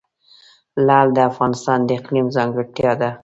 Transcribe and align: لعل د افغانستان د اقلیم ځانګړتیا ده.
لعل 0.87 1.07
د 1.15 1.19
افغانستان 1.29 1.79
د 1.85 1.89
اقلیم 1.99 2.27
ځانګړتیا 2.35 2.91
ده. 3.01 3.09